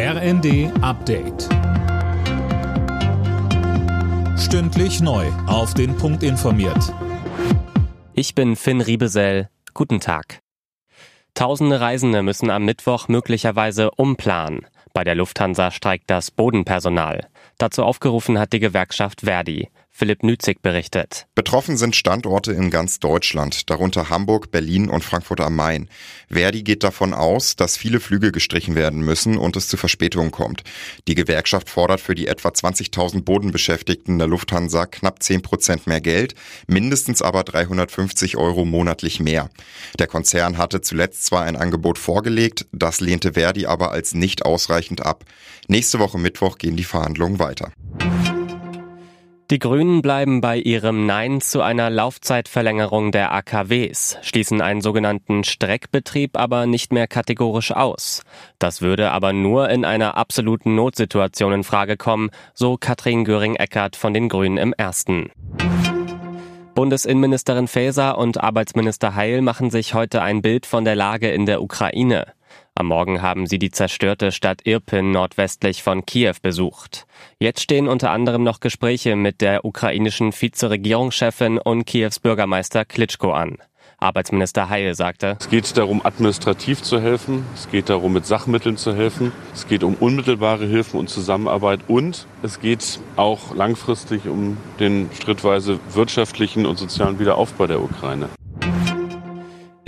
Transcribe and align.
RND 0.00 0.70
Update. 0.80 1.48
Stündlich 4.38 5.00
neu. 5.00 5.26
Auf 5.48 5.74
den 5.74 5.96
Punkt 5.96 6.22
informiert. 6.22 6.94
Ich 8.12 8.36
bin 8.36 8.54
Finn 8.54 8.80
Riebesell. 8.80 9.48
Guten 9.74 9.98
Tag. 9.98 10.38
Tausende 11.34 11.80
Reisende 11.80 12.22
müssen 12.22 12.48
am 12.48 12.64
Mittwoch 12.64 13.08
möglicherweise 13.08 13.90
umplanen. 13.90 14.68
Bei 14.92 15.02
der 15.02 15.16
Lufthansa 15.16 15.72
streikt 15.72 16.08
das 16.08 16.30
Bodenpersonal. 16.30 17.26
Dazu 17.58 17.82
aufgerufen 17.82 18.38
hat 18.38 18.52
die 18.52 18.60
Gewerkschaft 18.60 19.22
Verdi. 19.22 19.68
Philipp 19.90 20.22
Nützig 20.22 20.62
berichtet. 20.62 21.26
Betroffen 21.34 21.76
sind 21.76 21.96
Standorte 21.96 22.52
in 22.52 22.70
ganz 22.70 23.00
Deutschland, 23.00 23.68
darunter 23.68 24.08
Hamburg, 24.08 24.52
Berlin 24.52 24.88
und 24.88 25.02
Frankfurt 25.02 25.40
am 25.40 25.56
Main. 25.56 25.88
Verdi 26.30 26.62
geht 26.62 26.84
davon 26.84 27.14
aus, 27.14 27.56
dass 27.56 27.76
viele 27.76 27.98
Flüge 27.98 28.30
gestrichen 28.30 28.76
werden 28.76 29.00
müssen 29.00 29.36
und 29.36 29.56
es 29.56 29.66
zu 29.66 29.76
Verspätungen 29.76 30.30
kommt. 30.30 30.62
Die 31.08 31.16
Gewerkschaft 31.16 31.68
fordert 31.68 32.00
für 32.00 32.14
die 32.14 32.28
etwa 32.28 32.50
20.000 32.50 33.22
Bodenbeschäftigten 33.24 34.18
der 34.18 34.28
Lufthansa 34.28 34.86
knapp 34.86 35.22
10 35.22 35.42
Prozent 35.42 35.86
mehr 35.88 36.00
Geld, 36.00 36.34
mindestens 36.68 37.20
aber 37.20 37.42
350 37.42 38.36
Euro 38.36 38.64
monatlich 38.64 39.18
mehr. 39.18 39.50
Der 39.98 40.06
Konzern 40.06 40.58
hatte 40.58 40.80
zuletzt 40.80 41.24
zwar 41.24 41.42
ein 41.42 41.56
Angebot 41.56 41.98
vorgelegt, 41.98 42.66
das 42.72 43.00
lehnte 43.00 43.32
Verdi 43.32 43.66
aber 43.66 43.90
als 43.90 44.14
nicht 44.14 44.46
ausreichend 44.46 45.04
ab. 45.04 45.24
Nächste 45.66 45.98
Woche 45.98 46.18
Mittwoch 46.18 46.58
gehen 46.58 46.76
die 46.76 46.84
Verhandlungen 46.84 47.40
weiter. 47.40 47.72
Die 49.50 49.58
Grünen 49.58 50.02
bleiben 50.02 50.42
bei 50.42 50.58
ihrem 50.58 51.06
Nein 51.06 51.40
zu 51.40 51.62
einer 51.62 51.88
Laufzeitverlängerung 51.88 53.12
der 53.12 53.32
AKWs, 53.32 54.18
schließen 54.20 54.60
einen 54.60 54.82
sogenannten 54.82 55.42
Streckbetrieb 55.42 56.36
aber 56.36 56.66
nicht 56.66 56.92
mehr 56.92 57.06
kategorisch 57.06 57.72
aus. 57.72 58.24
Das 58.58 58.82
würde 58.82 59.10
aber 59.10 59.32
nur 59.32 59.70
in 59.70 59.86
einer 59.86 60.18
absoluten 60.18 60.74
Notsituation 60.74 61.54
in 61.54 61.64
Frage 61.64 61.96
kommen, 61.96 62.28
so 62.52 62.76
Katrin 62.76 63.24
Göring-Eckardt 63.24 63.96
von 63.96 64.12
den 64.12 64.28
Grünen 64.28 64.58
im 64.58 64.74
ersten. 64.74 65.30
Bundesinnenministerin 66.74 67.68
Faeser 67.68 68.18
und 68.18 68.38
Arbeitsminister 68.38 69.14
Heil 69.14 69.40
machen 69.40 69.70
sich 69.70 69.94
heute 69.94 70.20
ein 70.20 70.42
Bild 70.42 70.66
von 70.66 70.84
der 70.84 70.94
Lage 70.94 71.30
in 71.30 71.46
der 71.46 71.62
Ukraine. 71.62 72.34
Am 72.78 72.86
Morgen 72.86 73.22
haben 73.22 73.48
sie 73.48 73.58
die 73.58 73.72
zerstörte 73.72 74.30
Stadt 74.30 74.60
Irpin 74.62 75.10
nordwestlich 75.10 75.82
von 75.82 76.06
Kiew 76.06 76.34
besucht. 76.40 77.08
Jetzt 77.40 77.60
stehen 77.60 77.88
unter 77.88 78.12
anderem 78.12 78.44
noch 78.44 78.60
Gespräche 78.60 79.16
mit 79.16 79.40
der 79.40 79.64
ukrainischen 79.64 80.30
Vizeregierungschefin 80.30 81.58
und 81.58 81.86
Kiews 81.86 82.20
Bürgermeister 82.20 82.84
Klitschko 82.84 83.32
an. 83.32 83.56
Arbeitsminister 83.98 84.68
Heil 84.68 84.94
sagte, 84.94 85.38
Es 85.40 85.50
geht 85.50 85.76
darum, 85.76 86.06
administrativ 86.06 86.80
zu 86.80 87.00
helfen. 87.00 87.44
Es 87.52 87.68
geht 87.68 87.88
darum, 87.88 88.12
mit 88.12 88.26
Sachmitteln 88.26 88.76
zu 88.76 88.94
helfen. 88.94 89.32
Es 89.52 89.66
geht 89.66 89.82
um 89.82 89.94
unmittelbare 89.94 90.64
Hilfen 90.64 91.00
und 91.00 91.10
Zusammenarbeit. 91.10 91.80
Und 91.88 92.28
es 92.44 92.60
geht 92.60 93.00
auch 93.16 93.56
langfristig 93.56 94.28
um 94.28 94.56
den 94.78 95.10
schrittweise 95.20 95.80
wirtschaftlichen 95.94 96.64
und 96.64 96.78
sozialen 96.78 97.18
Wiederaufbau 97.18 97.66
der 97.66 97.82
Ukraine. 97.82 98.28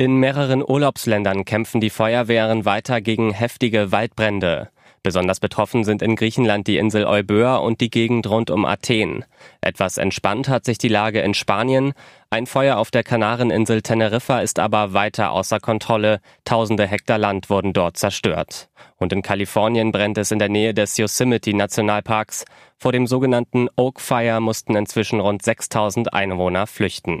In 0.00 0.16
mehreren 0.16 0.64
Urlaubsländern 0.66 1.44
kämpfen 1.44 1.78
die 1.78 1.90
Feuerwehren 1.90 2.64
weiter 2.64 3.02
gegen 3.02 3.34
heftige 3.34 3.92
Waldbrände. 3.92 4.70
Besonders 5.02 5.40
betroffen 5.40 5.84
sind 5.84 6.00
in 6.00 6.16
Griechenland 6.16 6.66
die 6.68 6.78
Insel 6.78 7.04
Euböa 7.04 7.56
und 7.56 7.82
die 7.82 7.90
Gegend 7.90 8.26
rund 8.26 8.50
um 8.50 8.64
Athen. 8.64 9.26
Etwas 9.60 9.98
entspannt 9.98 10.48
hat 10.48 10.64
sich 10.64 10.78
die 10.78 10.88
Lage 10.88 11.20
in 11.20 11.34
Spanien. 11.34 11.92
Ein 12.30 12.46
Feuer 12.46 12.78
auf 12.78 12.90
der 12.90 13.02
Kanareninsel 13.02 13.82
Teneriffa 13.82 14.40
ist 14.40 14.58
aber 14.58 14.94
weiter 14.94 15.32
außer 15.32 15.60
Kontrolle. 15.60 16.20
Tausende 16.46 16.86
Hektar 16.86 17.18
Land 17.18 17.50
wurden 17.50 17.74
dort 17.74 17.98
zerstört. 17.98 18.70
Und 18.96 19.12
in 19.12 19.20
Kalifornien 19.20 19.92
brennt 19.92 20.16
es 20.16 20.30
in 20.30 20.38
der 20.38 20.48
Nähe 20.48 20.72
des 20.72 20.96
Yosemite 20.96 21.54
Nationalparks. 21.54 22.46
Vor 22.78 22.92
dem 22.92 23.06
sogenannten 23.06 23.68
Oak 23.76 24.00
Fire 24.00 24.40
mussten 24.40 24.76
inzwischen 24.76 25.20
rund 25.20 25.42
6000 25.42 26.14
Einwohner 26.14 26.66
flüchten. 26.66 27.20